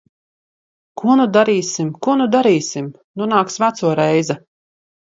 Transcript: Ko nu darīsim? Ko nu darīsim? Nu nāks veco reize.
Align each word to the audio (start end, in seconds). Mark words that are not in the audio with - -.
Ko 1.01 1.17
nu 1.19 1.27
darīsim? 1.35 1.93
Ko 2.07 2.17
nu 2.23 2.29
darīsim? 2.37 2.91
Nu 3.23 3.31
nāks 3.37 3.63
veco 3.67 3.97
reize. 4.05 4.43